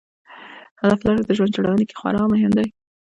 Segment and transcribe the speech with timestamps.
[0.81, 2.67] هدف لرل د ژوند جوړونې کې خورا مهم دی.